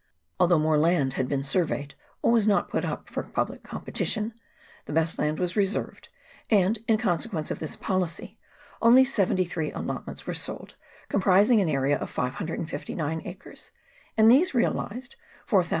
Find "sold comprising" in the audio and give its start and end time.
10.33-11.61